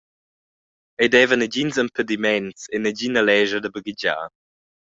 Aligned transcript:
Ei 1.01 1.07
deva 1.15 1.35
negins 1.37 1.75
impediments 1.83 2.59
e 2.75 2.77
negina 2.83 3.21
lescha 3.27 3.59
da 3.61 3.69
baghegiar. 3.75 4.25